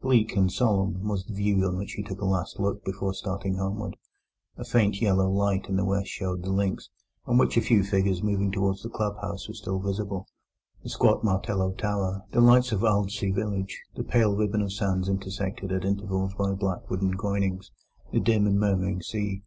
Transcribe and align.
Bleak 0.00 0.34
and 0.34 0.50
solemn 0.50 1.06
was 1.06 1.24
the 1.24 1.32
view 1.32 1.64
on 1.64 1.76
which 1.76 1.92
he 1.92 2.02
took 2.02 2.20
a 2.20 2.24
last 2.24 2.58
look 2.58 2.84
before 2.84 3.14
starting 3.14 3.54
homeward. 3.54 3.96
A 4.56 4.64
faint 4.64 5.00
yellow 5.00 5.30
light 5.30 5.66
in 5.68 5.76
the 5.76 5.84
west 5.84 6.08
showed 6.08 6.42
the 6.42 6.50
links, 6.50 6.90
on 7.24 7.38
which 7.38 7.56
a 7.56 7.60
few 7.60 7.84
figures 7.84 8.20
moving 8.20 8.50
towards 8.50 8.82
the 8.82 8.88
club 8.90 9.16
house 9.20 9.46
were 9.46 9.54
still 9.54 9.78
visible, 9.78 10.26
the 10.82 10.90
squat 10.90 11.22
martello 11.22 11.70
tower, 11.70 12.24
the 12.32 12.40
lights 12.40 12.72
of 12.72 12.82
Aldsey 12.82 13.30
village, 13.30 13.80
the 13.94 14.02
pale 14.02 14.34
ribbon 14.34 14.60
of 14.62 14.72
sands 14.72 15.08
intersected 15.08 15.70
at 15.70 15.84
intervals 15.84 16.34
by 16.34 16.50
black 16.54 16.90
wooden 16.90 17.12
groynings, 17.12 17.70
the 18.12 18.18
dim 18.18 18.44
and 18.48 18.58
murmuring 18.58 19.00
sea. 19.02 19.44